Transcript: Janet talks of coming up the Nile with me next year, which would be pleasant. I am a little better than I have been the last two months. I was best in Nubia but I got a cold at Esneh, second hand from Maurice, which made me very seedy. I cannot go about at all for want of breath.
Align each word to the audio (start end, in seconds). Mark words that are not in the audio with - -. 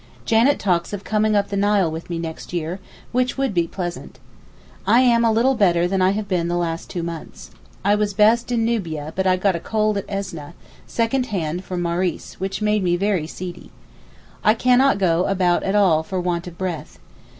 Janet 0.25 0.57
talks 0.57 0.93
of 0.93 1.03
coming 1.03 1.35
up 1.35 1.49
the 1.49 1.55
Nile 1.55 1.91
with 1.91 2.09
me 2.09 2.17
next 2.17 2.53
year, 2.53 2.79
which 3.11 3.37
would 3.37 3.53
be 3.53 3.67
pleasant. 3.67 4.17
I 4.87 5.01
am 5.01 5.23
a 5.23 5.31
little 5.31 5.53
better 5.53 5.87
than 5.87 6.01
I 6.01 6.09
have 6.13 6.27
been 6.27 6.47
the 6.47 6.57
last 6.57 6.89
two 6.89 7.03
months. 7.03 7.51
I 7.85 7.93
was 7.93 8.15
best 8.15 8.51
in 8.51 8.65
Nubia 8.65 9.13
but 9.15 9.27
I 9.27 9.35
got 9.37 9.55
a 9.55 9.59
cold 9.59 9.99
at 9.99 10.07
Esneh, 10.09 10.53
second 10.87 11.27
hand 11.27 11.63
from 11.63 11.83
Maurice, 11.83 12.39
which 12.39 12.63
made 12.63 12.81
me 12.81 12.95
very 12.95 13.27
seedy. 13.27 13.69
I 14.43 14.55
cannot 14.55 14.97
go 14.97 15.27
about 15.27 15.61
at 15.61 15.75
all 15.75 16.01
for 16.01 16.19
want 16.19 16.47
of 16.47 16.57
breath. 16.57 16.97